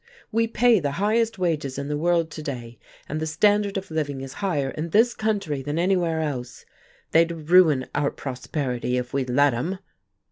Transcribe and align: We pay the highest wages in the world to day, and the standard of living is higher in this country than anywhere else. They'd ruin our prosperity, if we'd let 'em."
We 0.31 0.47
pay 0.47 0.79
the 0.79 0.93
highest 0.93 1.37
wages 1.37 1.77
in 1.77 1.87
the 1.87 1.95
world 1.95 2.31
to 2.31 2.41
day, 2.41 2.79
and 3.07 3.19
the 3.19 3.27
standard 3.27 3.77
of 3.77 3.91
living 3.91 4.21
is 4.21 4.33
higher 4.41 4.71
in 4.71 4.89
this 4.89 5.13
country 5.13 5.61
than 5.61 5.77
anywhere 5.77 6.21
else. 6.21 6.65
They'd 7.11 7.51
ruin 7.51 7.85
our 7.93 8.09
prosperity, 8.09 8.97
if 8.97 9.13
we'd 9.13 9.29
let 9.29 9.53
'em." 9.53 9.77